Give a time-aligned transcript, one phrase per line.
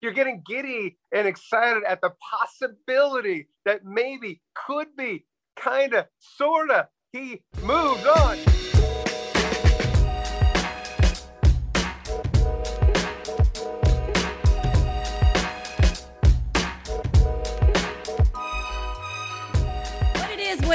[0.00, 5.24] You're getting giddy and excited at the possibility that maybe, could be,
[5.56, 8.57] kind of, sort of, he moves on.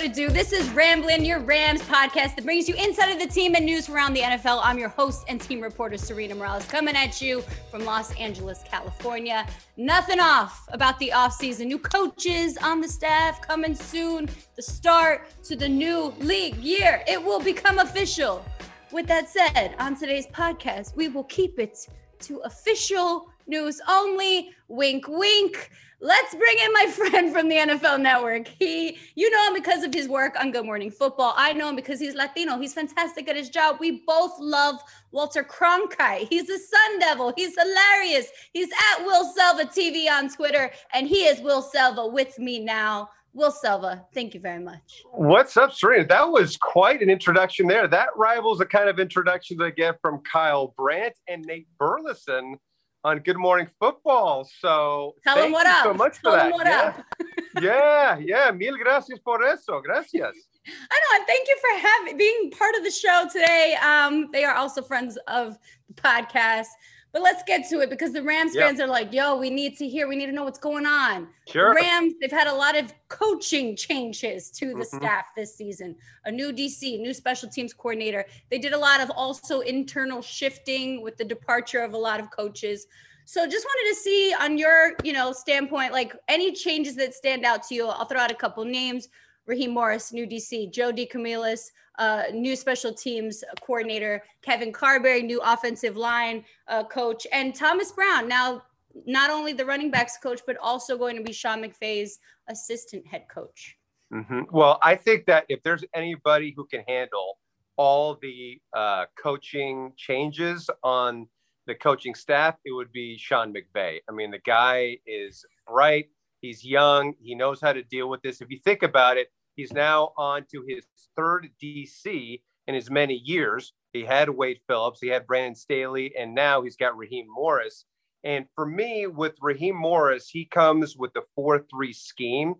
[0.03, 0.27] What do.
[0.27, 3.87] This is Ramblin', your Rams podcast that brings you inside of the team and news
[3.87, 4.59] around the NFL.
[4.61, 7.41] I'm your host and team reporter, Serena Morales, coming at you
[7.71, 9.47] from Los Angeles, California.
[9.77, 11.67] Nothing off about the offseason.
[11.67, 14.27] New coaches on the staff coming soon.
[14.57, 17.01] The start to the new league year.
[17.07, 18.43] It will become official.
[18.91, 21.87] With that said, on today's podcast, we will keep it
[22.23, 24.51] to official news only.
[24.67, 25.69] Wink, wink.
[26.03, 28.47] Let's bring in my friend from the NFL Network.
[28.47, 31.33] He, you know him because of his work on Good Morning Football.
[31.37, 32.59] I know him because he's Latino.
[32.59, 33.77] He's fantastic at his job.
[33.79, 36.27] We both love Walter Cronkite.
[36.27, 37.33] He's a Sun Devil.
[37.37, 38.27] He's hilarious.
[38.51, 43.09] He's at Will Selva TV on Twitter, and he is Will Selva with me now.
[43.35, 45.03] Will Selva, thank you very much.
[45.11, 46.05] What's up, Serena?
[46.05, 47.87] That was quite an introduction there.
[47.87, 52.59] That rivals the kind of introduction I get from Kyle Brandt and Nate Burleson
[53.03, 54.49] on Good Morning Football.
[54.59, 55.83] So tell them what up.
[55.83, 56.53] so much tell for that.
[56.53, 56.93] what yeah.
[56.97, 57.05] up.
[57.61, 58.51] yeah, yeah.
[58.51, 59.81] Mil gracias por eso.
[59.81, 60.35] Gracias.
[60.65, 63.75] I know, and thank you for having being part of the show today.
[63.83, 66.67] Um, they are also friends of the podcast.
[67.13, 69.87] But let's get to it because the Rams fans are like, yo, we need to
[69.87, 71.27] hear, we need to know what's going on.
[71.47, 71.69] Sure.
[71.69, 74.97] The Rams, they've had a lot of coaching changes to the mm-hmm.
[74.97, 75.95] staff this season.
[76.25, 78.25] A new DC, new special teams coordinator.
[78.49, 82.31] They did a lot of also internal shifting with the departure of a lot of
[82.31, 82.87] coaches.
[83.25, 87.45] So just wanted to see on your, you know, standpoint, like any changes that stand
[87.45, 87.87] out to you.
[87.89, 89.07] I'll throw out a couple names.
[89.45, 95.97] Raheem Morris, new DC, Joe DeCamillis, uh, new special teams coordinator, Kevin Carberry, new offensive
[95.97, 98.27] line uh, coach, and Thomas Brown.
[98.27, 98.63] Now,
[99.05, 103.25] not only the running backs coach, but also going to be Sean McVay's assistant head
[103.33, 103.77] coach.
[104.13, 104.41] Mm-hmm.
[104.51, 107.37] Well, I think that if there's anybody who can handle
[107.77, 111.27] all the uh, coaching changes on
[111.65, 113.99] the coaching staff, it would be Sean McVay.
[114.07, 116.09] I mean, the guy is bright.
[116.41, 117.13] He's young.
[117.21, 118.41] He knows how to deal with this.
[118.41, 123.15] If you think about it, he's now on to his third DC in as many
[123.15, 123.73] years.
[123.93, 127.85] He had Wade Phillips, he had Brandon Staley, and now he's got Raheem Morris.
[128.23, 132.55] And for me, with Raheem Morris, he comes with the 4 3 scheme.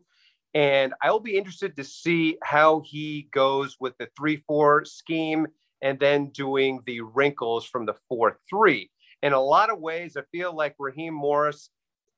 [0.54, 5.48] And I'll be interested to see how he goes with the 3 4 scheme
[5.82, 8.90] and then doing the wrinkles from the 4 3.
[9.24, 11.70] In a lot of ways, I feel like Raheem Morris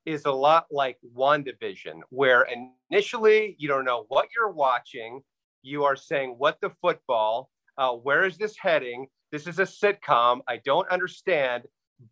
[0.06, 2.46] is a lot like WandaVision, where
[2.90, 5.20] initially you don't know what you're watching.
[5.62, 7.50] You are saying, What the football?
[7.76, 9.08] Uh, where is this heading?
[9.32, 10.40] This is a sitcom.
[10.48, 11.64] I don't understand.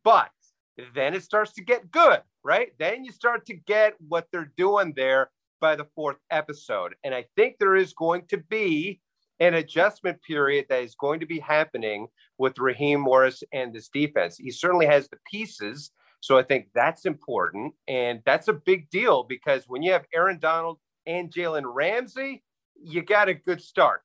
[0.02, 0.30] But
[0.94, 2.72] then it starts to get good, right?
[2.78, 6.94] Then you start to get what they're doing there by the fourth episode.
[7.04, 9.00] And I think there is going to be
[9.40, 14.36] an adjustment period that is going to be happening with Raheem Morris and this defense.
[14.36, 15.90] He certainly has the pieces
[16.24, 17.74] so I think that's important.
[17.86, 22.42] And that's a big deal because when you have Aaron Donald and Jalen Ramsey,
[22.82, 24.00] you got a good start.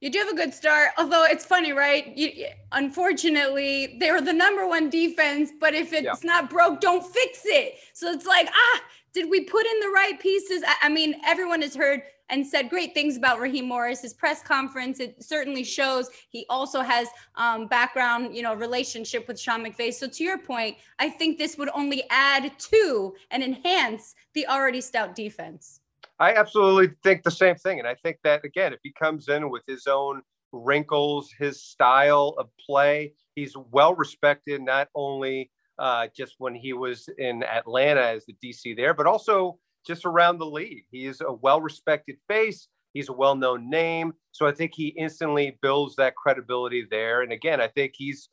[0.00, 2.16] You do have a good start, although it's funny, right?
[2.16, 6.14] You, unfortunately, they were the number one defense, but if it's yeah.
[6.22, 7.74] not broke, don't fix it.
[7.92, 8.80] So it's like, ah,
[9.12, 10.62] did we put in the right pieces?
[10.64, 14.02] I, I mean, everyone has heard and said great things about Raheem Morris.
[14.02, 19.38] His press conference, it certainly shows he also has um, background, you know, relationship with
[19.38, 19.92] Sean McVay.
[19.92, 24.80] So to your point, I think this would only add to and enhance the already
[24.80, 25.80] stout defense.
[26.18, 27.78] I absolutely think the same thing.
[27.78, 32.34] And I think that, again, if he comes in with his own wrinkles, his style
[32.38, 38.24] of play, he's well respected, not only uh, just when he was in Atlanta as
[38.26, 40.84] the DC there, but also just around the league.
[40.90, 42.68] He is a well respected face.
[42.92, 44.12] He's a well known name.
[44.32, 47.22] So I think he instantly builds that credibility there.
[47.22, 48.28] And again, I think he's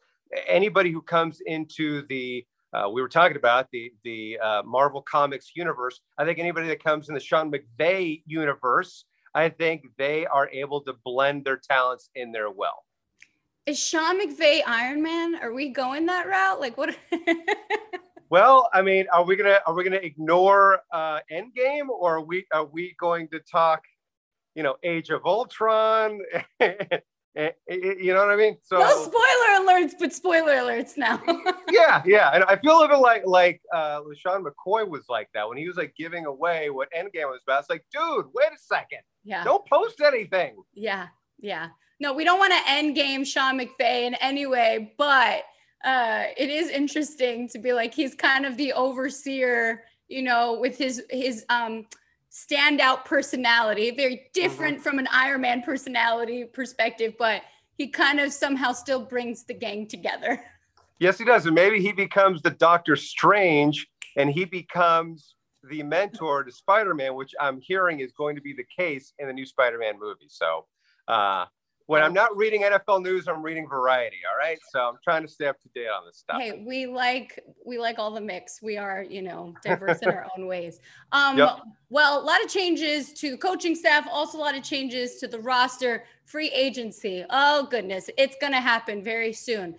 [0.48, 5.52] anybody who comes into the uh, we were talking about the the uh, Marvel Comics
[5.56, 6.00] universe.
[6.18, 9.06] I think anybody that comes in the Sean McVay universe,
[9.36, 12.86] I think they are able to blend their talents in there well.
[13.66, 15.36] Is Sean McVay Iron Man?
[15.36, 16.60] Are we going that route?
[16.60, 16.98] Like what?
[18.32, 22.46] Well, I mean, are we gonna are we gonna ignore uh, Endgame, or are we
[22.54, 23.84] are we going to talk,
[24.56, 26.22] you know, Age of Ultron?
[26.62, 26.70] you
[27.36, 28.56] know what I mean?
[28.64, 31.22] So no spoiler alerts, but spoiler alerts now.
[31.72, 35.50] yeah, yeah, and I feel a bit like like uh, LeSean McCoy was like that
[35.50, 37.60] when he was like giving away what Endgame was about.
[37.60, 39.02] It's like, dude, wait a second.
[39.26, 39.44] Yeah.
[39.44, 40.56] Don't post anything.
[40.74, 41.08] Yeah,
[41.38, 41.68] yeah.
[42.00, 45.44] No, we don't want to end game Sean McVay in any way, but
[45.84, 50.78] uh, it is interesting to be like he's kind of the overseer, you know, with
[50.78, 51.86] his his um
[52.32, 54.84] standout personality, very different mm-hmm.
[54.84, 57.42] from an Iron Man personality perspective, but
[57.78, 60.42] he kind of somehow still brings the gang together.
[61.00, 61.46] Yes, he does.
[61.46, 67.34] And maybe he becomes the Doctor Strange and he becomes the mentor to Spider-Man, which
[67.40, 70.28] I'm hearing is going to be the case in the new Spider-Man movie.
[70.28, 70.66] So
[71.08, 71.46] uh,
[71.92, 74.20] when I'm not reading NFL news, I'm reading Variety.
[74.32, 76.42] All right, so I'm trying to stay up to date on this stuff.
[76.42, 78.62] Hey, we like we like all the mix.
[78.62, 80.80] We are, you know, diverse in our own ways.
[81.14, 81.60] Um, yep.
[81.90, 84.08] Well, a lot of changes to the coaching staff.
[84.10, 86.06] Also, a lot of changes to the roster.
[86.24, 87.26] Free agency.
[87.30, 89.76] Oh goodness, it's going to happen very soon.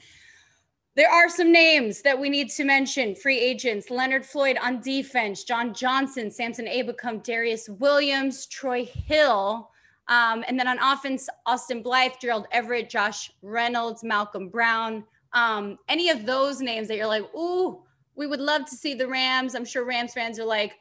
[0.95, 3.15] There are some names that we need to mention.
[3.15, 9.72] Free agents: Leonard Floyd on defense, John Johnson, Samson Ebukam, Darious Williams, Troy Hill.
[10.09, 15.05] Um, and then on offense, Austin Blythe, Gerald Everett, Josh Reynolds, Malcolm Brown.
[15.33, 17.83] Um, any of those names that you're like, ooh,
[18.15, 19.55] we would love to see the Rams.
[19.55, 20.75] I'm sure Rams fans are like,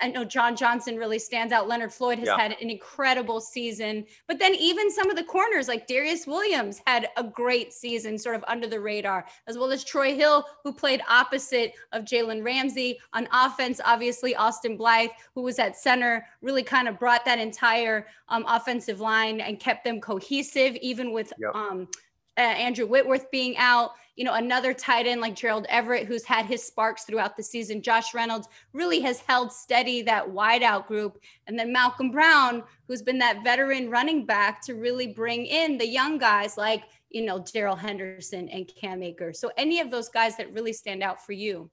[0.00, 1.68] I know John Johnson really stands out.
[1.68, 2.38] Leonard Floyd has yeah.
[2.38, 4.04] had an incredible season.
[4.26, 8.36] But then even some of the corners like Darious Williams had a great season, sort
[8.36, 12.98] of under the radar, as well as Troy Hill, who played opposite of Jalen Ramsey.
[13.12, 18.06] On offense, obviously, Austin Blythe, who was at center, really kind of brought that entire
[18.28, 21.54] um, offensive line and kept them cohesive, even with yep.
[21.54, 21.88] um,
[22.40, 26.44] uh, Andrew Whitworth being out you know, another tight end like Gerald Everett, who's had
[26.44, 27.80] his sparks throughout the season.
[27.80, 31.18] Josh Reynolds really has held steady that wideout group.
[31.46, 35.86] And then Malcolm Brown, who's been that veteran running back to really bring in the
[35.86, 39.40] young guys like, you know, Darrell Henderson and Cam Akers.
[39.40, 41.70] So any of those guys that really stand out for you?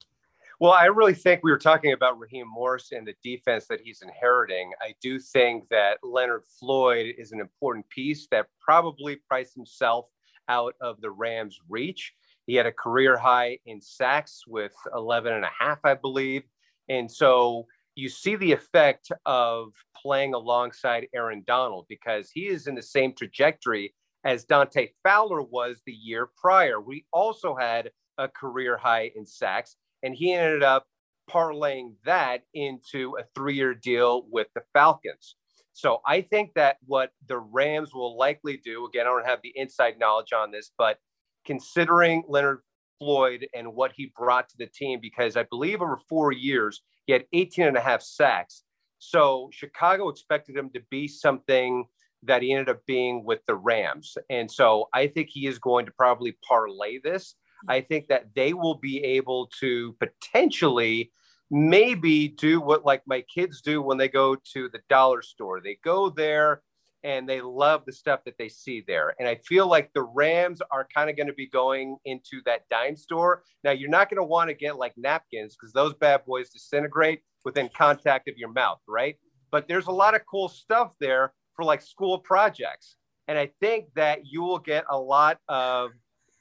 [0.61, 4.01] Well, I really think we were talking about Raheem Morris and the defense that he's
[4.01, 4.71] inheriting.
[4.81, 10.07] I do think that Leonard Floyd is an important piece that probably priced himself
[10.49, 12.13] out of the Rams' reach.
[12.45, 16.43] He had a career high in sacks with 11 and a half, I believe.
[16.89, 22.75] And so you see the effect of playing alongside Aaron Donald because he is in
[22.75, 26.79] the same trajectory as Dante Fowler was the year prior.
[26.79, 30.85] We also had a career high in sacks, and he ended up
[31.29, 35.35] parlaying that into a three year deal with the Falcons.
[35.77, 39.53] So I think that what the Rams will likely do, again, I don't have the
[39.55, 40.97] inside knowledge on this, but
[41.45, 42.61] considering Leonard
[42.97, 47.13] Floyd and what he brought to the team, because I believe over four years, he
[47.13, 48.63] had 18 and a half sacks.
[48.97, 51.85] So Chicago expected him to be something
[52.23, 54.17] that he ended up being with the Rams.
[54.31, 57.35] And so I think he is going to probably parlay this.
[57.65, 57.71] Hmm.
[57.71, 61.11] I think that they will be able to potentially
[61.49, 65.61] maybe do what like my kids do when they go to the dollar store.
[65.61, 66.61] They go there
[67.03, 69.15] and they love the stuff that they see there.
[69.19, 72.67] And I feel like the Rams are kind of going to be going into that
[72.69, 73.43] dime store.
[73.63, 77.21] Now, you're not going to want to get like napkins because those bad boys disintegrate
[77.45, 79.15] within contact of your mouth, right?
[79.51, 82.97] But there's a lot of cool stuff there for like school projects.
[83.27, 85.91] And I think that you will get a lot of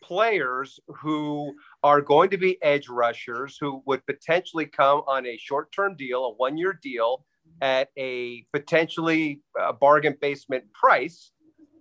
[0.07, 5.73] players who are going to be edge rushers who would potentially come on a short
[5.73, 7.25] term deal, a one year deal
[7.61, 11.33] at a potentially uh, bargain basement price,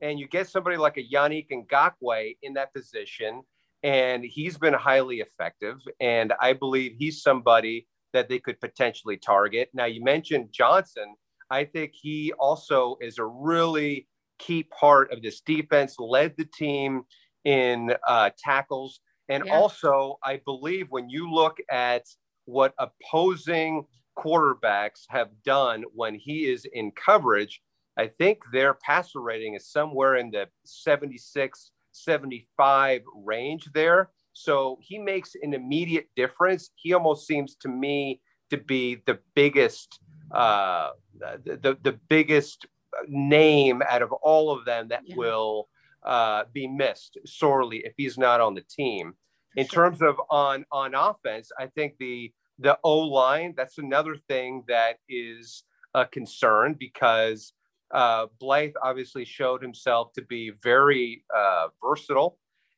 [0.01, 3.41] and you get somebody like a Yannick Ngakoue in that position,
[3.83, 5.77] and he's been highly effective.
[5.99, 9.69] And I believe he's somebody that they could potentially target.
[9.73, 11.15] Now, you mentioned Johnson.
[11.51, 14.07] I think he also is a really
[14.39, 17.03] key part of this defense, led the team
[17.45, 18.99] in uh, tackles.
[19.29, 19.55] And yeah.
[19.55, 22.03] also, I believe when you look at
[22.45, 23.85] what opposing
[24.17, 27.61] quarterbacks have done when he is in coverage,
[27.97, 34.11] I think their passer rating is somewhere in the 76, 75 range there.
[34.33, 36.71] So he makes an immediate difference.
[36.75, 39.99] He almost seems to me to be the biggest,
[40.31, 42.65] uh, the, the, the biggest
[43.07, 45.15] name out of all of them that yeah.
[45.15, 45.69] will
[46.05, 49.13] uh, be missed sorely if he's not on the team.
[49.55, 54.63] In terms of on on offense, I think the the O line, that's another thing
[54.67, 57.53] that is a concern because
[57.93, 62.37] uh, Blythe obviously showed himself to be very uh, versatile.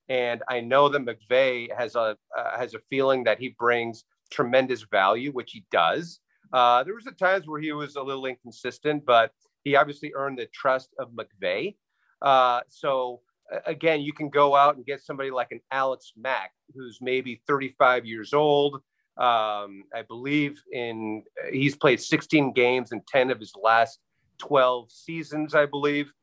[0.10, 4.84] And I know that McVay has a uh, has a feeling that he brings tremendous
[4.84, 6.20] value, which he does.
[6.54, 9.32] Uh, there was a times where he was a little inconsistent, but
[9.64, 11.76] he obviously earned the trust of McVay.
[12.22, 13.22] Uh, so
[13.66, 18.06] again, you can go out and get somebody like an Alex Mack, who's maybe 35
[18.06, 18.82] years old,
[19.18, 24.00] um, I believe in he's played 16 games in 10 of his last
[24.38, 26.14] 12 seasons, I believe.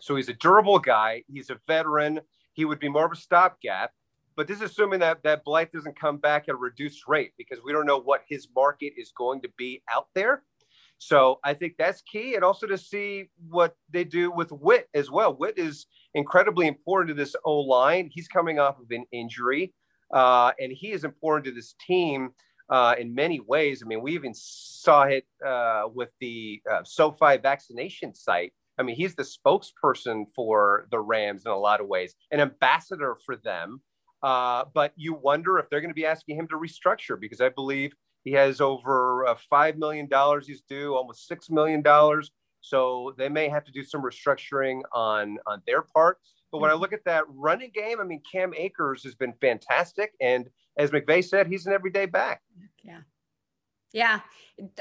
[0.00, 1.24] So he's a durable guy.
[1.26, 2.20] He's a veteran.
[2.52, 3.90] He would be more of a stopgap.
[4.36, 7.58] but this is assuming that that Blythe doesn't come back at a reduced rate because
[7.64, 10.44] we don't know what his market is going to be out there.
[10.98, 15.10] So I think that's key, and also to see what they do with Whit as
[15.10, 15.34] well.
[15.34, 18.10] Whit is incredibly important to this O line.
[18.12, 19.74] He's coming off of an injury,
[20.12, 22.30] uh, and he is important to this team
[22.70, 23.82] uh, in many ways.
[23.84, 28.52] I mean, we even saw it uh, with the uh, SoFi vaccination site.
[28.78, 33.16] I mean, he's the spokesperson for the Rams in a lot of ways, an ambassador
[33.24, 33.80] for them.
[34.22, 37.50] Uh, but you wonder if they're going to be asking him to restructure because I
[37.50, 37.92] believe
[38.24, 40.08] he has over uh, $5 million
[40.46, 41.84] he's due, almost $6 million.
[42.60, 46.18] So they may have to do some restructuring on, on their part.
[46.50, 50.12] But when I look at that running game, I mean, Cam Akers has been fantastic.
[50.20, 52.40] And as McVay said, he's an everyday back.
[52.82, 53.00] Yeah.
[53.94, 54.18] Yeah,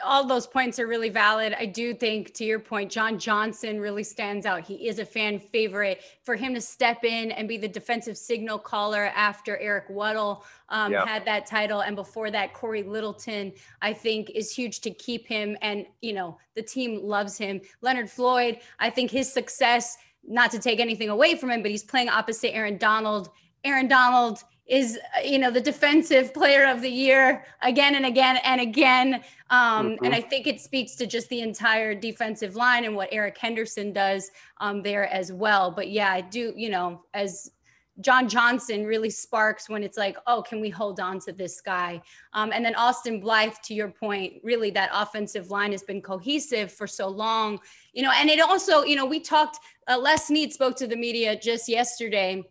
[0.03, 1.55] all those points are really valid.
[1.57, 4.61] I do think, to your point, John Johnson really stands out.
[4.61, 6.01] He is a fan favorite.
[6.23, 10.91] For him to step in and be the defensive signal caller after Eric Weddle um,
[10.91, 11.07] yep.
[11.07, 13.53] had that title, and before that, Cory Littleton,
[13.83, 15.57] I think is huge to keep him.
[15.61, 17.61] And you know, the team loves him.
[17.81, 19.95] Leonard Floyd, I think his success.
[20.25, 23.29] Not to take anything away from him, but he's playing opposite Aaron Donald.
[23.63, 28.61] Aaron Donald is you know the defensive player of the year again and again and
[28.61, 29.23] again.
[29.49, 30.05] Um, mm-hmm.
[30.05, 33.91] and i think it speaks to just the entire defensive line and what eric henderson
[33.93, 35.71] does um, there as well.
[35.71, 37.51] But yeah i do you know as
[37.99, 42.01] john johnson really sparks when it's like oh can we hold on to this guy?
[42.31, 46.71] Um, and then austin blythe to your point really that offensive line has been cohesive
[46.71, 47.59] for so long
[47.91, 50.95] you know and it also you know we talked uh, les snead spoke to the
[50.95, 52.41] media just yesterday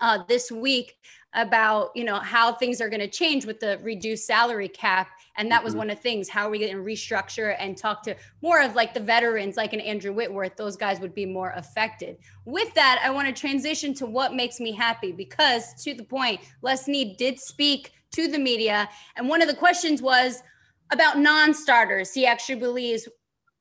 [0.00, 0.96] uh, this week
[1.34, 5.08] about you know how things are going to change with the reduced salary cap.
[5.36, 5.78] And that was mm-hmm.
[5.78, 8.74] one of the things how are we going to restructure and talk to more of
[8.74, 12.16] like the veterans like an andrew whitworth those guys would be more affected.
[12.44, 16.40] With that i want to transition to what makes me happy because to the point
[16.62, 20.42] les snead did speak to the media and one of the questions was
[20.90, 22.12] about non-starters.
[22.12, 23.08] He actually believes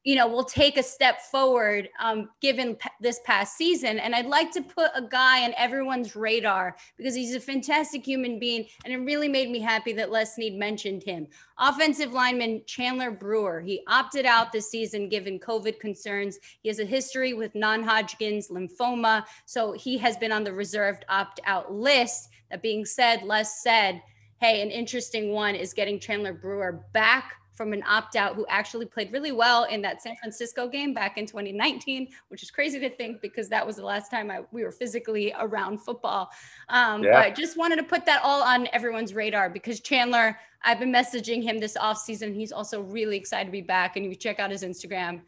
[0.07, 3.99] you know, will take a step forward um, given p- this past season.
[3.99, 8.39] And I'd like to put a guy on everyone's radar because he's a fantastic human
[8.39, 8.67] being.
[8.85, 11.27] And it really made me happy that Les Snead mentioned him.
[11.59, 13.59] Offensive lineman Chandler Brewer.
[13.59, 16.39] He opted out this season given COVID concerns.
[16.61, 19.25] He has a history with non Hodgkin's lymphoma.
[19.45, 22.29] So he has been on the reserved opt out list.
[22.49, 24.01] That being said, Les said,
[24.39, 28.85] hey, an interesting one is getting Chandler Brewer back from an opt out who actually
[28.85, 32.89] played really well in that San Francisco game back in 2019, which is crazy to
[32.89, 36.29] think because that was the last time I, we were physically around football.
[36.69, 37.23] Um, yeah.
[37.23, 41.41] But just wanted to put that all on everyone's radar because Chandler, I've been messaging
[41.41, 42.35] him this offseason.
[42.35, 43.97] He's also really excited to be back.
[43.97, 45.21] And you check out his Instagram,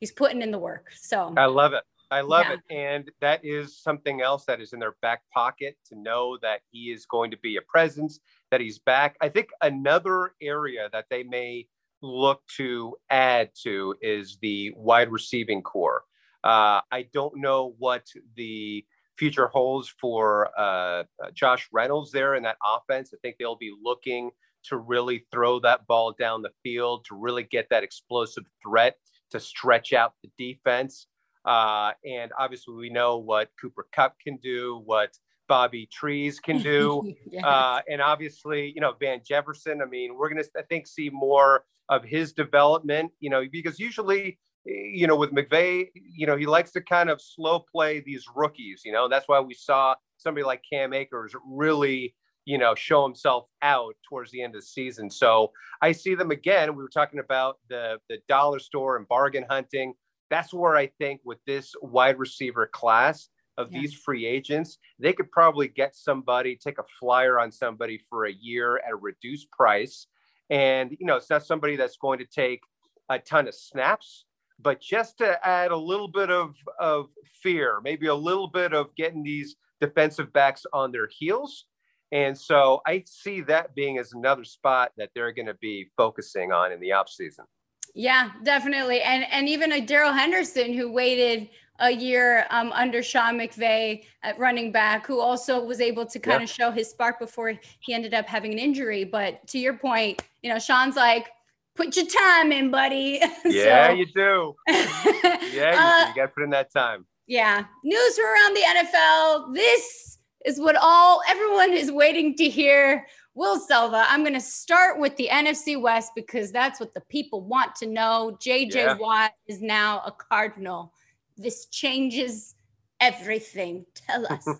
[0.00, 0.90] he's putting in the work.
[0.96, 1.84] So I love it.
[2.10, 2.54] I love yeah.
[2.54, 2.60] it.
[2.70, 6.92] And that is something else that is in their back pocket to know that he
[6.92, 9.16] is going to be a presence, that he's back.
[9.20, 11.66] I think another area that they may
[12.04, 16.02] look to add to is the wide receiving corps.
[16.42, 18.06] Uh, I don't know what
[18.36, 18.84] the
[19.16, 23.12] future holds for uh, Josh Reynolds there in that offense.
[23.14, 24.30] I think they'll be looking
[24.64, 28.96] to really throw that ball down the field, to really get that explosive threat,
[29.30, 31.06] to stretch out the defense.
[31.44, 35.10] Uh, and obviously, we know what Cooper Kupp can do, what
[35.48, 37.14] Bobby Trees can do.
[37.30, 37.44] yes.
[37.44, 39.82] uh, and obviously, you know, Van Jefferson.
[39.82, 43.78] I mean, we're going to, I think, see more of his development, you know, because
[43.78, 48.24] usually, you know, with McVay, you know, he likes to kind of slow play these
[48.34, 52.14] rookies, you know, that's why we saw somebody like Cam Akers really,
[52.44, 55.10] you know, show himself out towards the end of the season.
[55.10, 56.74] So I see them again.
[56.74, 59.94] We were talking about the, the dollar store and bargain hunting.
[60.30, 63.80] That's where I think with this wide receiver class, of yeah.
[63.80, 68.32] these free agents, they could probably get somebody, take a flyer on somebody for a
[68.32, 70.06] year at a reduced price.
[70.50, 72.60] And, you know, it's not somebody that's going to take
[73.08, 74.24] a ton of snaps,
[74.60, 77.06] but just to add a little bit of, of
[77.42, 81.66] fear, maybe a little bit of getting these defensive backs on their heels.
[82.12, 86.52] And so I see that being as another spot that they're going to be focusing
[86.52, 87.46] on in the offseason.
[87.94, 89.00] Yeah, definitely.
[89.02, 91.48] And and even a Darrell Henderson who waited
[91.80, 96.42] a year um, under Sean McVay at running back, who also was able to kind
[96.42, 99.04] of show his spark before he ended up having an injury.
[99.04, 101.28] But to your point, you know, Sean's like,
[101.74, 103.20] put your time in, buddy.
[103.44, 104.54] Yeah, so, you do.
[104.68, 107.06] yeah, you, uh, you got to put in that time.
[107.26, 107.64] Yeah.
[107.82, 109.54] News from around the NFL.
[109.54, 113.06] This is what all everyone is waiting to hear.
[113.34, 117.40] Will Selva, I'm going to start with the NFC West because that's what the people
[117.40, 118.36] want to know.
[118.40, 118.96] JJ yeah.
[118.96, 120.92] Watt is now a Cardinal.
[121.36, 122.54] This changes
[123.00, 123.86] everything.
[123.94, 124.48] Tell us.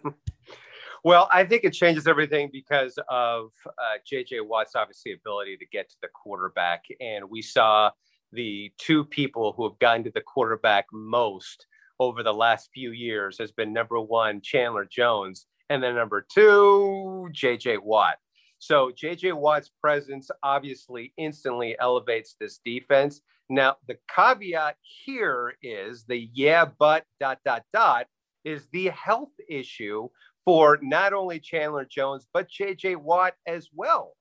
[1.05, 5.91] Well, I think it changes everything because of uh, JJ Watt's obviously ability to get
[5.91, 6.85] to the quarterback.
[6.99, 7.91] And we saw
[8.33, 11.67] the two people who have gotten to the quarterback most
[12.01, 17.29] over the last few years has been number one, Chandler Jones, and then number two,
[17.33, 18.17] JJ Watt.
[18.59, 23.21] So JJ Watt's presence obviously instantly elevates this defense.
[23.49, 28.07] Now, the caveat here is the yeah, but dot, dot, dot
[28.45, 30.09] is the health issue
[30.45, 34.15] for not only Chandler Jones, but JJ Watt as well.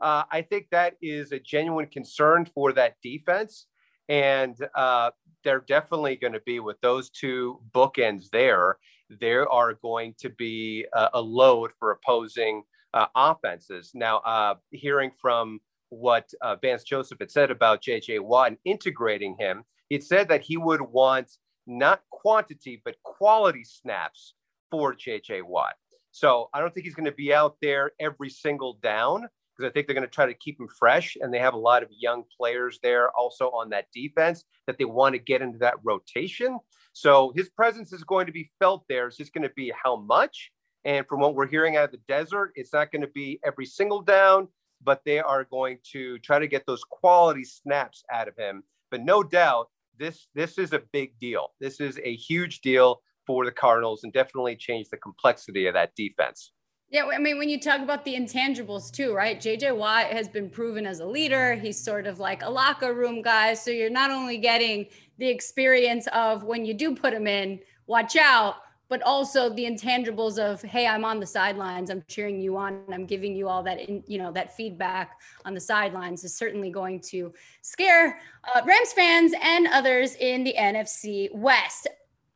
[0.00, 3.66] Uh, I think that is a genuine concern for that defense.
[4.08, 5.10] And uh,
[5.44, 8.78] they're definitely going to be with those two bookends there.
[9.20, 12.62] There are going to be a, a load for opposing
[12.94, 13.92] uh, offenses.
[13.94, 15.60] Now, uh, hearing from
[15.90, 20.42] what uh, Vance Joseph had said about JJ Watt and integrating him, he said that
[20.42, 21.30] he would want
[21.66, 24.34] not quantity, but quality snaps
[24.70, 25.74] for JJ Watt.
[26.12, 29.72] So I don't think he's going to be out there every single down because I
[29.72, 31.16] think they're going to try to keep him fresh.
[31.20, 34.84] And they have a lot of young players there also on that defense that they
[34.84, 36.58] want to get into that rotation.
[36.92, 39.06] So his presence is going to be felt there.
[39.06, 40.50] It's just going to be how much.
[40.84, 43.66] And from what we're hearing out of the desert, it's not going to be every
[43.66, 44.48] single down,
[44.82, 48.62] but they are going to try to get those quality snaps out of him.
[48.90, 49.68] But no doubt,
[49.98, 51.48] this this is a big deal.
[51.60, 55.94] This is a huge deal for the Cardinals and definitely change the complexity of that
[55.94, 56.52] defense.
[56.90, 59.40] Yeah, I mean, when you talk about the intangibles too, right?
[59.40, 61.54] JJ Watt has been proven as a leader.
[61.54, 63.54] He's sort of like a locker room guy.
[63.54, 64.86] So you're not only getting
[65.18, 68.56] the experience of when you do put him in, watch out,
[68.90, 73.06] but also the intangibles of, hey, I'm on the sidelines, I'm cheering you on, I'm
[73.06, 77.00] giving you all that, in, you know, that feedback on the sidelines is certainly going
[77.02, 77.32] to
[77.62, 78.18] scare
[78.52, 81.86] uh, Rams fans and others in the NFC West.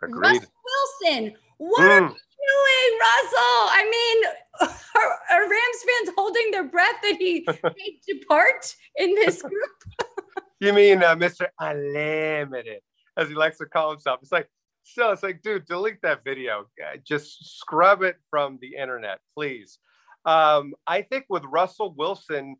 [0.00, 0.20] Agreed.
[0.20, 0.52] Russell
[1.02, 1.90] Wilson, what mm.
[1.90, 3.60] are you doing, Russell?
[3.72, 9.42] I mean, are, are, Rams fans holding their breath that he may depart in this
[9.42, 10.08] group?
[10.60, 11.48] you mean uh, Mr.
[11.58, 12.80] Unlimited,
[13.16, 14.20] as he likes to call himself?
[14.22, 14.48] It's like,
[14.84, 16.66] so it's like, dude, delete that video.
[17.04, 19.78] Just scrub it from the internet, please.
[20.26, 22.56] Um, I think with Russell Wilson,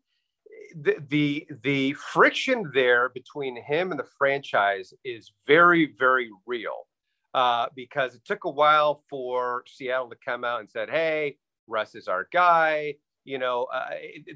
[0.75, 6.87] the, the the friction there between him and the franchise is very very real
[7.33, 11.95] uh, because it took a while for Seattle to come out and said, "Hey, Russ
[11.95, 13.89] is our guy." You know, uh,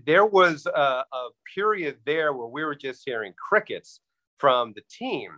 [0.06, 4.00] there was a, a, period there where we were just hearing crickets
[4.38, 5.32] from the team.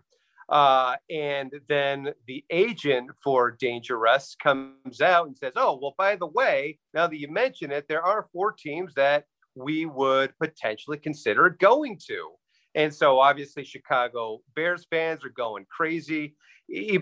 [0.51, 6.17] Uh, and then the agent for Danger Russ comes out and says, Oh, well, by
[6.17, 9.23] the way, now that you mention it, there are four teams that
[9.55, 12.31] we would potentially consider going to.
[12.75, 16.35] And so obviously Chicago Bears fans are going crazy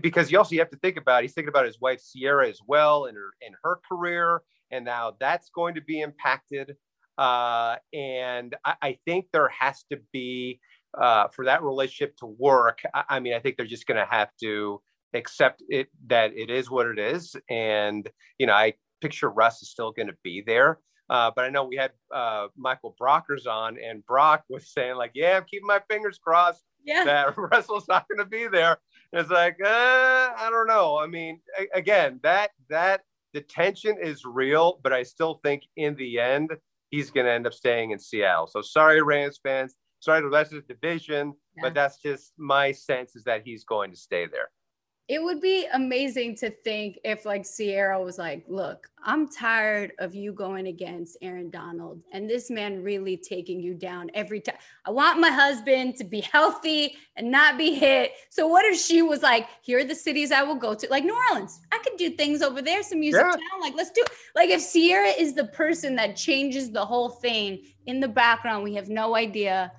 [0.01, 3.05] because you also have to think about he's thinking about his wife Sierra as well
[3.05, 3.31] and her
[3.63, 6.75] her career, and now that's going to be impacted.
[7.17, 10.61] Uh, and I, I, think there has to be
[10.97, 12.81] uh, for that relationship to work.
[12.93, 14.81] I, I mean, I think they're just going to have to
[15.13, 19.69] accept it that it is what it is, and you know, I picture Russ is
[19.69, 20.79] still going to be there.
[21.09, 25.11] Uh, but I know we had uh, Michael Brockers on, and Brock was saying like,
[25.15, 27.03] "Yeah, I'm keeping my fingers crossed yeah.
[27.05, 28.77] that Russell's not going to be there."
[29.11, 29.67] it's like, uh,
[30.37, 30.99] I don't know.
[30.99, 33.01] I mean, a- again, that that
[33.33, 36.51] the tension is real, but I still think in the end
[36.89, 38.47] he's going to end up staying in Seattle.
[38.47, 39.75] So sorry, Rams fans.
[39.99, 41.63] Sorry, the rest of the division, yeah.
[41.63, 44.49] but that's just my sense is that he's going to stay there
[45.09, 50.13] it would be amazing to think if like Sierra was like, look, I'm tired of
[50.13, 54.57] you going against Aaron Donald and this man really taking you down every time.
[54.85, 58.11] I want my husband to be healthy and not be hit.
[58.29, 61.03] So what if she was like, here are the cities I will go to, like
[61.03, 61.59] New Orleans.
[61.71, 63.31] I could do things over there, some music yeah.
[63.31, 63.61] town.
[63.61, 64.03] Like, let's do
[64.35, 68.75] like if Sierra is the person that changes the whole thing in the background, we
[68.75, 69.71] have no idea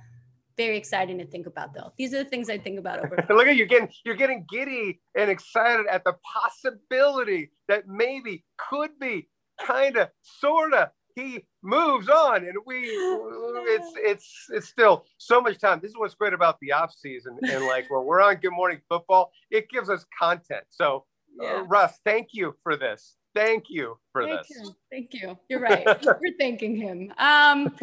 [0.60, 1.90] very exciting to think about though.
[1.96, 3.16] These are the things I think about over.
[3.30, 8.90] Look at you getting you're getting giddy and excited at the possibility that maybe could
[9.00, 15.40] be kind of sort of he moves on and we it's it's it's still so
[15.40, 18.36] much time this is what's great about the off season and like when we're on
[18.36, 21.04] good morning football it gives us content so
[21.40, 21.56] yeah.
[21.56, 24.76] uh, russ thank you for this thank you for thank this you.
[24.92, 25.84] thank you you're right
[26.20, 27.76] we're thanking him um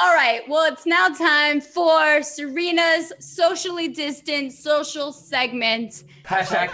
[0.00, 0.42] all right.
[0.48, 6.04] Well, it's now time for Serena's socially distant social segment.
[6.24, 6.70] Hashtag.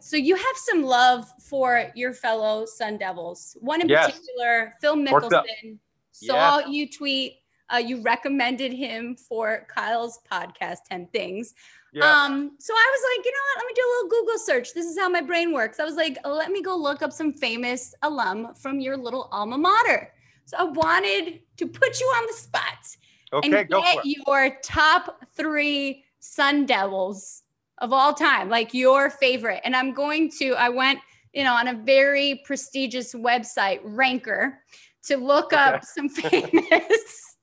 [0.00, 3.56] So you have some love for your fellow Sun Devils.
[3.60, 4.06] One in yes.
[4.06, 5.78] particular, Phil Mickelson.
[6.12, 7.34] Saw you tweet
[7.72, 11.54] Uh, you recommended him for Kyle's podcast, 10 Things.
[11.94, 12.04] Yeah.
[12.04, 13.64] Um, so I was like, you know what?
[13.64, 14.74] Let me do a little Google search.
[14.74, 15.80] This is how my brain works.
[15.80, 19.56] I was like, let me go look up some famous alum from your little alma
[19.56, 20.12] mater.
[20.46, 22.96] So I wanted to put you on the spot
[23.32, 27.42] okay, and go get your top three Sun Devils
[27.78, 29.60] of all time, like your favorite.
[29.64, 31.00] And I'm going to, I went,
[31.32, 34.60] you know, on a very prestigious website, Ranker,
[35.04, 37.36] to look up some famous,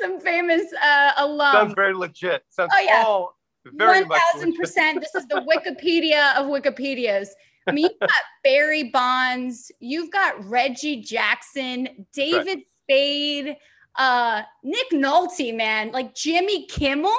[0.00, 1.52] some famous uh, alum.
[1.52, 2.44] Sounds very legit.
[2.50, 3.02] Sounds Oh, yeah.
[3.04, 7.28] all very 1000% This is the Wikipedia of Wikipedias.
[7.66, 8.10] I mean, you've got
[8.42, 13.56] Barry Bonds, you've got Reggie Jackson, David Spade,
[13.96, 17.12] uh, Nick Nolte, man, like Jimmy Kimmel,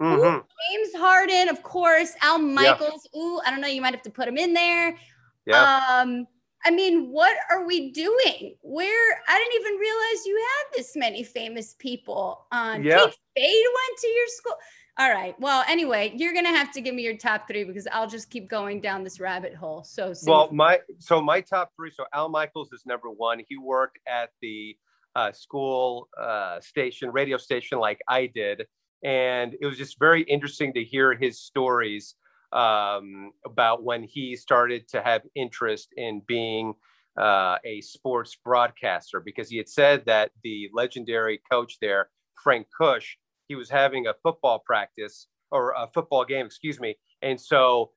[0.00, 0.44] Mhm.
[0.70, 3.08] James Harden, of course, Al Michaels.
[3.16, 4.96] Ooh, I don't know, you might have to put him in there.
[5.46, 5.62] Yeah.
[5.88, 6.26] Um,
[6.64, 8.56] I mean, what are we doing?
[8.60, 12.46] Where I didn't even realize you had this many famous people.
[12.52, 12.98] On Yeah.
[13.06, 14.54] Kate Spade went to your school.
[15.00, 15.34] All right.
[15.40, 18.50] Well, anyway, you're gonna have to give me your top three because I'll just keep
[18.50, 19.82] going down this rabbit hole.
[19.82, 21.90] So Well, my so my top three.
[21.90, 23.40] So Al Michaels is number one.
[23.48, 24.76] He worked at the
[25.16, 28.66] uh, school uh, station, radio station, like I did,
[29.02, 32.16] and it was just very interesting to hear his stories
[32.52, 36.74] um, about when he started to have interest in being
[37.18, 42.10] uh, a sports broadcaster because he had said that the legendary coach there,
[42.44, 43.16] Frank Kush,
[43.50, 47.90] he was having a football practice or a football game, excuse me, and so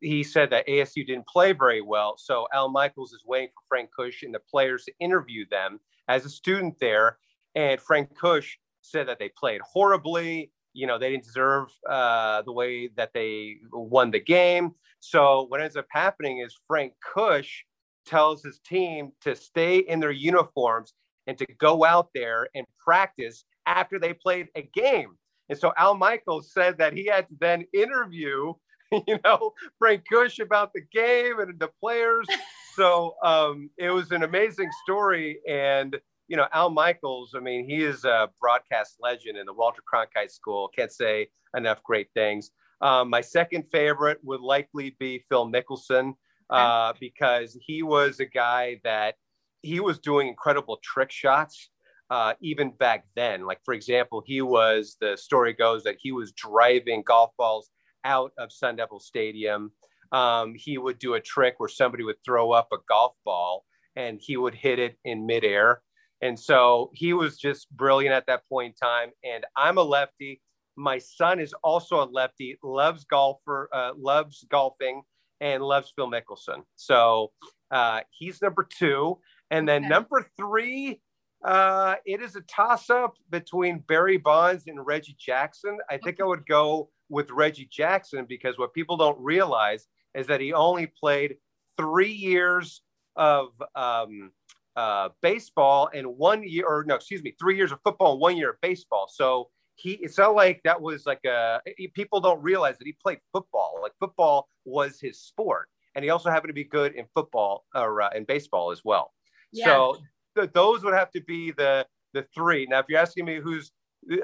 [0.00, 2.14] he said that ASU didn't play very well.
[2.16, 6.24] So Al Michaels is waiting for Frank Kush and the players to interview them as
[6.24, 7.18] a student there.
[7.56, 10.52] And Frank Kush said that they played horribly.
[10.72, 14.70] You know, they didn't deserve uh, the way that they won the game.
[15.00, 17.64] So what ends up happening is Frank Kush
[18.06, 20.94] tells his team to stay in their uniforms
[21.26, 25.16] and to go out there and practice after they played a game.
[25.48, 28.54] And so Al Michaels said that he had to then interview,
[28.92, 32.26] you know, Frank Kush about the game and the players.
[32.74, 35.40] So um, it was an amazing story.
[35.46, 35.94] And,
[36.26, 40.30] you know, Al Michaels, I mean, he is a broadcast legend in the Walter Cronkite
[40.30, 40.70] School.
[40.74, 42.50] Can't say enough great things.
[42.80, 46.14] Um, my second favorite would likely be Phil Mickelson
[46.48, 49.16] uh, because he was a guy that
[49.62, 51.70] he was doing incredible trick shots
[52.12, 53.46] uh, even back then.
[53.46, 57.70] Like, for example, he was, the story goes that he was driving golf balls
[58.04, 59.72] out of Sun Devil Stadium.
[60.12, 63.64] Um, he would do a trick where somebody would throw up a golf ball
[63.96, 65.80] and he would hit it in midair.
[66.20, 69.10] And so he was just brilliant at that point in time.
[69.24, 70.42] And I'm a lefty.
[70.76, 75.00] My son is also a lefty, loves golfer, uh, loves golfing,
[75.40, 76.62] and loves Phil Mickelson.
[76.76, 77.32] So
[77.70, 79.18] uh, he's number two.
[79.50, 79.88] And then Okay.
[79.88, 81.00] number three,
[81.44, 85.78] uh, it is a toss up between Barry Bonds and Reggie Jackson.
[85.90, 90.40] I think I would go with Reggie Jackson because what people don't realize is that
[90.40, 91.36] he only played
[91.76, 92.82] three years
[93.16, 94.30] of um,
[94.76, 98.36] uh, baseball and one year, or no, excuse me, three years of football and one
[98.36, 99.08] year of baseball.
[99.12, 101.60] So he, it's not like that was like a,
[101.94, 103.80] people don't realize that he played football.
[103.82, 105.68] Like football was his sport.
[105.94, 109.12] And he also happened to be good in football or uh, in baseball as well.
[109.52, 109.66] Yeah.
[109.66, 109.98] So
[110.36, 112.66] th- those would have to be the the three.
[112.68, 113.72] Now, if you're asking me who's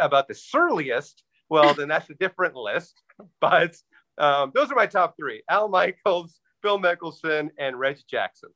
[0.01, 3.03] about the surliest, well, then that's a different list.
[3.41, 3.75] But
[4.19, 8.51] um, those are my top three: Al Michaels, Phil Mickelson, and Reggie Jackson.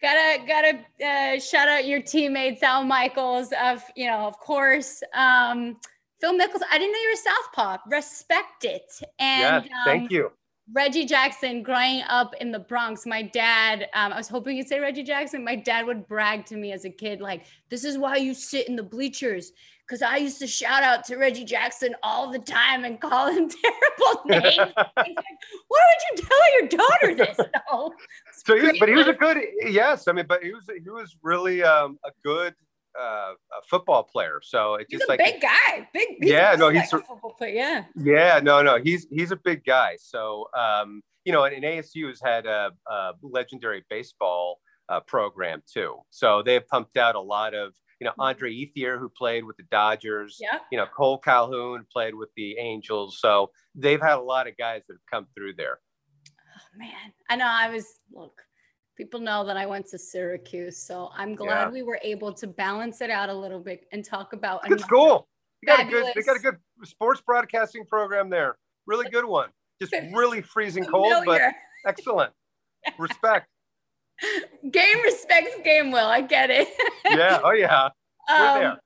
[0.00, 5.76] gotta gotta uh, shout out your teammates Al Michaels of you know of course um,
[6.20, 6.62] Phil Mickelson.
[6.70, 7.78] I didn't know you were southpaw.
[7.88, 9.02] Respect it.
[9.18, 10.30] And yes, thank um, you.
[10.72, 14.80] Reggie Jackson, growing up in the Bronx, my dad, um, I was hoping you'd say
[14.80, 15.44] Reggie Jackson.
[15.44, 18.68] My dad would brag to me as a kid, like, this is why you sit
[18.68, 19.52] in the bleachers.
[19.86, 23.50] Cause I used to shout out to Reggie Jackson all the time and call him
[23.62, 24.44] terrible names.
[24.56, 25.36] He's like,
[25.68, 27.38] Why would you tell your daughter this?
[27.70, 27.92] No.
[28.32, 30.08] so, he, but he was a good, yes.
[30.08, 32.54] I mean, but he was he was really um, a good
[32.98, 34.40] uh, a football player.
[34.42, 35.88] So it's He's just a like big guy.
[35.92, 36.16] Big.
[36.20, 37.54] Yeah, no, he's a- football player.
[37.54, 37.84] Yeah.
[37.96, 39.96] Yeah, no, no, he's he's a big guy.
[40.00, 45.62] So, um, you know, and, and ASU has had a, a legendary baseball uh, program
[45.72, 45.96] too.
[46.10, 49.62] So they've pumped out a lot of, you know, Andre Ethier who played with the
[49.70, 50.38] Dodgers.
[50.40, 50.58] Yeah.
[50.70, 53.18] You know, Cole Calhoun played with the Angels.
[53.20, 55.78] So they've had a lot of guys that have come through there.
[56.28, 57.46] Oh, man, I know.
[57.48, 58.40] I was look.
[58.96, 61.70] People know that I went to Syracuse, so I'm glad Yeah.
[61.70, 65.26] we were able to balance it out a little bit and talk about Good school.
[65.62, 66.12] You got a good.
[66.14, 68.56] They got a good sports broadcasting program there.
[68.86, 69.48] Really good one.
[69.80, 71.40] Just really freezing cold, but
[71.86, 72.32] excellent.
[72.98, 73.48] Respect.
[74.70, 76.06] game respects game will.
[76.06, 76.68] I get it.
[77.10, 77.40] Yeah.
[77.42, 77.88] Oh yeah.
[78.28, 78.80] We're Um, there.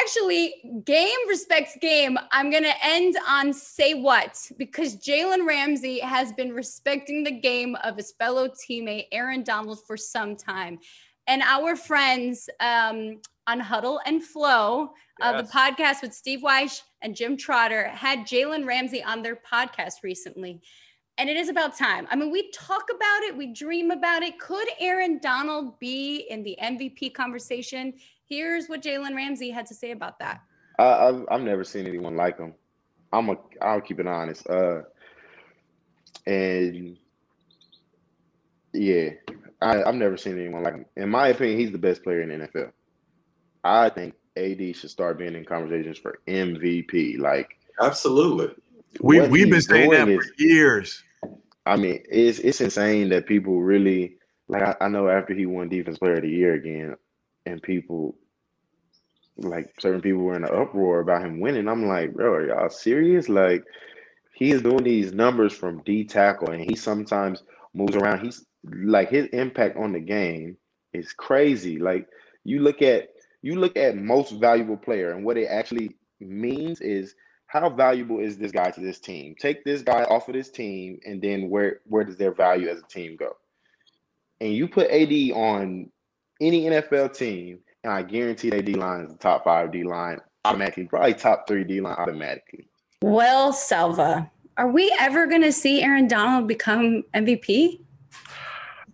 [0.00, 2.18] Actually, game respects game.
[2.32, 7.76] I'm going to end on say what because Jalen Ramsey has been respecting the game
[7.84, 10.78] of his fellow teammate Aaron Donald for some time.
[11.26, 15.34] And our friends um, on Huddle and Flow, yes.
[15.34, 20.02] uh, the podcast with Steve Wyche and Jim Trotter, had Jalen Ramsey on their podcast
[20.02, 20.60] recently.
[21.16, 22.08] And it is about time.
[22.10, 24.38] I mean, we talk about it, we dream about it.
[24.40, 27.94] Could Aaron Donald be in the MVP conversation?
[28.34, 30.40] Here's what Jalen Ramsey had to say about that.
[30.78, 32.54] I, have I've never seen anyone like him.
[33.12, 34.48] I'm a I'll keep it honest.
[34.50, 34.82] Uh,
[36.26, 36.98] and
[38.72, 39.10] yeah,
[39.62, 40.86] I, I've never seen anyone like him.
[40.96, 42.72] In my opinion, he's the best player in the NFL.
[43.62, 47.20] I think AD should start being in conversations for MVP.
[47.20, 48.48] Like absolutely.
[49.00, 51.04] We we've been saying that for years.
[51.66, 54.16] I mean, it's it's insane that people really
[54.48, 54.62] like.
[54.62, 56.96] I, I know after he won Defense Player of the Year again,
[57.46, 58.16] and people
[59.36, 61.68] like certain people were in an uproar about him winning.
[61.68, 63.28] I'm like, bro, are y'all serious?
[63.28, 63.64] Like,
[64.34, 67.42] he is doing these numbers from D tackle, and he sometimes
[67.72, 68.24] moves around.
[68.24, 70.56] He's like his impact on the game
[70.92, 71.78] is crazy.
[71.78, 72.08] Like
[72.44, 73.10] you look at
[73.42, 77.14] you look at most valuable player, and what it actually means is
[77.46, 79.34] how valuable is this guy to this team?
[79.38, 82.80] Take this guy off of this team, and then where where does their value as
[82.80, 83.36] a team go?
[84.40, 85.90] And you put AD on
[86.40, 90.18] any NFL team, and I guarantee their D line is the top five D line
[90.44, 92.66] automatically, probably top three D line automatically.
[93.02, 97.80] Well, Selva, are we ever going to see Aaron Donald become MVP?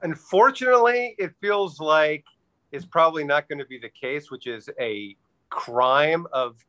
[0.03, 2.25] Unfortunately, it feels like
[2.73, 5.17] it's probably not going to be the case, which is a
[5.51, 6.65] crime of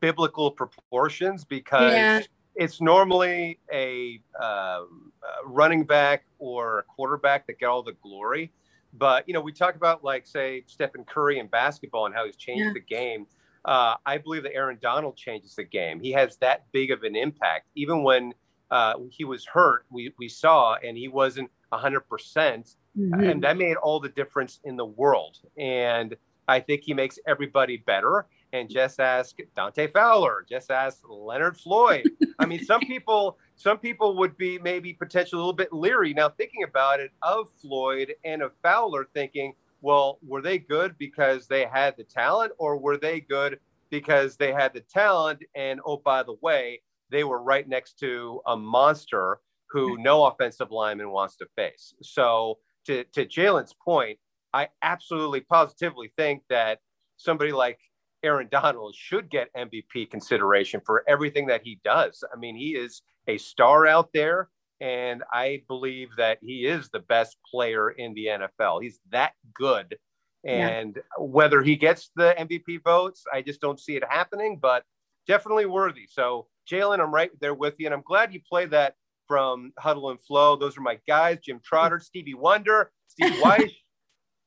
[0.00, 2.20] biblical proportions because yeah.
[2.56, 8.50] it's normally a, um, a running back or a quarterback that get all the glory.
[8.92, 12.36] But you know, we talk about like say Stephen Curry in basketball and how he's
[12.36, 12.72] changed yeah.
[12.72, 13.26] the game.
[13.64, 16.00] Uh, I believe that Aaron Donald changes the game.
[16.00, 17.66] He has that big of an impact.
[17.74, 18.32] Even when
[18.70, 23.22] uh, he was hurt, we we saw, and he wasn't hundred percent, mm-hmm.
[23.22, 25.38] and that made all the difference in the world.
[25.56, 26.16] And
[26.48, 32.10] I think he makes everybody better and just ask Dante Fowler, just ask Leonard Floyd.
[32.38, 36.30] I mean, some people, some people would be maybe potentially a little bit leery now
[36.30, 41.66] thinking about it of Floyd and of Fowler, thinking, well, were they good because they
[41.66, 45.42] had the talent, or were they good because they had the talent?
[45.54, 50.04] And oh, by the way, they were right next to a monster who hmm.
[50.04, 51.92] no offensive lineman wants to face.
[52.00, 54.18] So, to to Jalen's point,
[54.54, 56.78] I absolutely positively think that
[57.18, 57.78] somebody like
[58.22, 62.22] Aaron Donald should get MVP consideration for everything that he does.
[62.32, 64.48] I mean, he is a star out there,
[64.80, 68.82] and I believe that he is the best player in the NFL.
[68.82, 69.96] He's that good.
[70.44, 71.02] And yeah.
[71.24, 74.84] whether he gets the MVP votes, I just don't see it happening, but
[75.26, 76.06] definitely worthy.
[76.08, 77.86] So, Jalen, I'm right there with you.
[77.86, 78.94] And I'm glad you played that
[79.28, 80.56] from Huddle and Flow.
[80.56, 83.76] Those are my guys Jim Trotter, Stevie Wonder, Steve Wyche.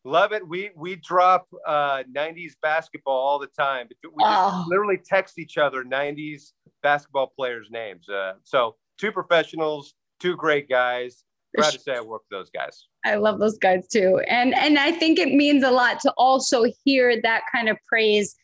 [0.06, 0.46] Love it.
[0.46, 3.88] We we drop uh, 90s basketball all the time.
[4.04, 4.66] We just oh.
[4.68, 8.10] literally text each other 90s basketball players' names.
[8.10, 11.24] Uh, so two professionals, two great guys.
[11.56, 12.88] Proud to say I work with those guys.
[13.06, 16.66] I love those guys too, and and I think it means a lot to also
[16.84, 18.36] hear that kind of praise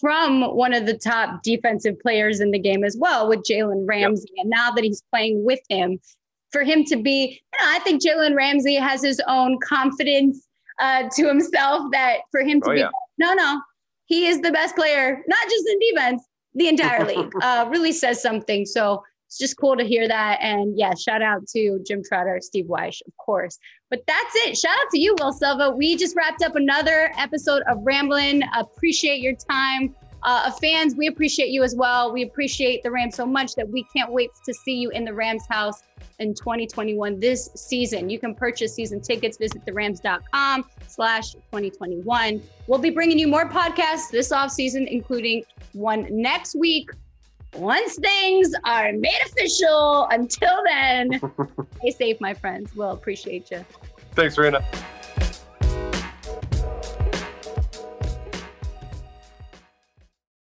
[0.00, 4.28] from one of the top defensive players in the game as well, with Jalen Ramsey.
[4.36, 4.44] Yep.
[4.44, 5.98] And now that he's playing with him,
[6.52, 10.46] for him to be, you know, I think Jalen Ramsey has his own confidence
[10.82, 12.90] uh, to himself that for him to oh, be yeah.
[13.16, 13.60] no, no,
[14.06, 16.22] he is the best player, not just in defense,
[16.54, 17.30] the entire league.
[17.40, 18.66] Uh, really says something.
[18.66, 20.38] So it's just cool to hear that.
[20.42, 23.58] And yeah, shout out to Jim Trotter, Steve Wyche, of course.
[23.88, 24.58] But that's it.
[24.58, 25.70] Shout out to you, Will Selva.
[25.70, 28.42] We just wrapped up another episode of Ramblin'.
[28.58, 29.94] Appreciate your time.
[30.24, 32.12] Uh, fans, we appreciate you as well.
[32.12, 35.14] We appreciate the Rams so much that we can't wait to see you in the
[35.14, 35.82] Rams house
[36.22, 38.08] in 2021 this season.
[38.08, 39.36] You can purchase season tickets.
[39.36, 42.42] Visit therams.com slash 2021.
[42.66, 46.90] We'll be bringing you more podcasts this off season, including one next week
[47.54, 50.06] once things are made official.
[50.10, 51.20] Until then,
[51.78, 52.74] stay safe, my friends.
[52.74, 53.64] We'll appreciate you.
[54.14, 54.64] Thanks, Rena.